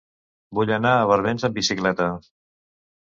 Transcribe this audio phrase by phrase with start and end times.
[0.59, 2.09] Vull anar a Barbens amb bicicleta.